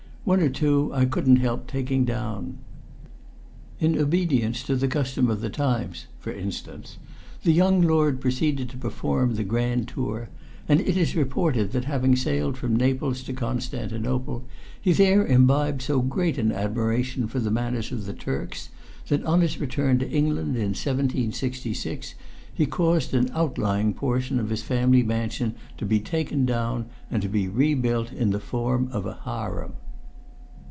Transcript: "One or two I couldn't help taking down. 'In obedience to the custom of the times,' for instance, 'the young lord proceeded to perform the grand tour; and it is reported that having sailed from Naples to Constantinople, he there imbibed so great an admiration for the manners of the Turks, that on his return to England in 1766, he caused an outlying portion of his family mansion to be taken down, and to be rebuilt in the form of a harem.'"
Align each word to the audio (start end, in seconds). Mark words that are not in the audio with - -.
"One 0.23 0.41
or 0.41 0.49
two 0.49 0.91
I 0.93 1.05
couldn't 1.05 1.37
help 1.37 1.65
taking 1.65 2.05
down. 2.05 2.59
'In 3.79 3.97
obedience 3.97 4.61
to 4.63 4.75
the 4.75 4.87
custom 4.87 5.31
of 5.31 5.41
the 5.41 5.49
times,' 5.49 6.05
for 6.19 6.31
instance, 6.31 6.99
'the 7.43 7.51
young 7.51 7.81
lord 7.81 8.21
proceeded 8.21 8.69
to 8.69 8.77
perform 8.77 9.33
the 9.33 9.43
grand 9.43 9.87
tour; 9.87 10.29
and 10.69 10.79
it 10.79 10.95
is 10.95 11.15
reported 11.15 11.71
that 11.71 11.85
having 11.85 12.15
sailed 12.15 12.55
from 12.55 12.75
Naples 12.75 13.23
to 13.23 13.33
Constantinople, 13.33 14.45
he 14.79 14.93
there 14.93 15.25
imbibed 15.25 15.81
so 15.81 16.01
great 16.01 16.37
an 16.37 16.51
admiration 16.51 17.27
for 17.27 17.39
the 17.39 17.51
manners 17.51 17.91
of 17.91 18.05
the 18.05 18.13
Turks, 18.13 18.69
that 19.07 19.25
on 19.25 19.41
his 19.41 19.59
return 19.59 19.97
to 19.97 20.09
England 20.11 20.55
in 20.55 20.75
1766, 20.75 22.13
he 22.53 22.65
caused 22.67 23.15
an 23.15 23.31
outlying 23.33 23.91
portion 23.91 24.39
of 24.39 24.49
his 24.51 24.61
family 24.61 25.01
mansion 25.01 25.55
to 25.79 25.85
be 25.85 25.99
taken 25.99 26.45
down, 26.45 26.85
and 27.09 27.23
to 27.23 27.27
be 27.27 27.47
rebuilt 27.47 28.13
in 28.13 28.29
the 28.29 28.39
form 28.39 28.87
of 28.91 29.07
a 29.07 29.17
harem.'" 29.25 29.73